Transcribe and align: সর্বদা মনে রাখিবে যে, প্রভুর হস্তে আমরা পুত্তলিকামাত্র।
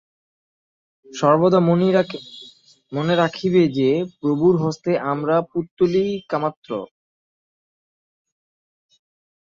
সর্বদা 1.07 1.59
মনে 2.91 3.13
রাখিবে 3.15 3.63
যে, 3.77 3.89
প্রভুর 4.19 4.55
হস্তে 4.63 4.91
আমরা 5.11 5.35
পুত্তলিকামাত্র। 5.51 6.69